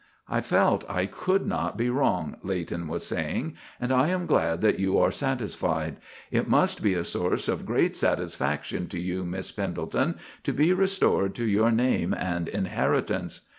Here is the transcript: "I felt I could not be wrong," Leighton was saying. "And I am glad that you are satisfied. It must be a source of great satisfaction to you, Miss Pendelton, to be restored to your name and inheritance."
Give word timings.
"I 0.27 0.41
felt 0.41 0.83
I 0.89 1.05
could 1.05 1.45
not 1.45 1.77
be 1.77 1.91
wrong," 1.91 2.35
Leighton 2.41 2.87
was 2.87 3.05
saying. 3.05 3.53
"And 3.79 3.91
I 3.91 4.07
am 4.07 4.25
glad 4.25 4.61
that 4.61 4.79
you 4.79 4.97
are 4.97 5.11
satisfied. 5.11 5.97
It 6.31 6.49
must 6.49 6.81
be 6.81 6.95
a 6.95 7.03
source 7.05 7.47
of 7.47 7.67
great 7.67 7.95
satisfaction 7.95 8.87
to 8.87 8.99
you, 8.99 9.23
Miss 9.23 9.51
Pendelton, 9.51 10.15
to 10.41 10.53
be 10.53 10.73
restored 10.73 11.35
to 11.35 11.45
your 11.45 11.69
name 11.69 12.15
and 12.15 12.47
inheritance." 12.47 13.41